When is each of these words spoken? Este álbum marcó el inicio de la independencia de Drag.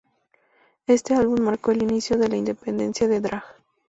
Este 0.87 1.13
álbum 1.13 1.41
marcó 1.41 1.69
el 1.69 1.83
inicio 1.83 2.17
de 2.17 2.27
la 2.27 2.35
independencia 2.35 3.07
de 3.07 3.21
Drag. 3.21 3.43